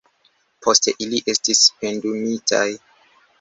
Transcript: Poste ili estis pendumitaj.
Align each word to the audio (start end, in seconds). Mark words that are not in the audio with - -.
Poste 0.67 0.93
ili 1.05 1.19
estis 1.33 1.61
pendumitaj. 1.83 2.65